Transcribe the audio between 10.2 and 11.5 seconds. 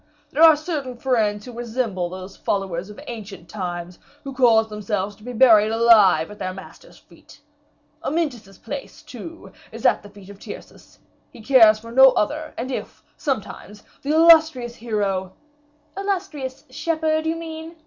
of Tyrcis; he